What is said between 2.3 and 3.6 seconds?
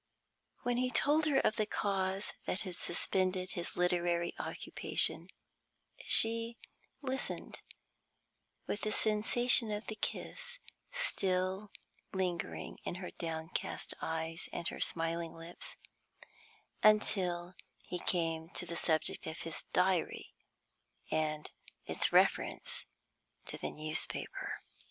that had suspended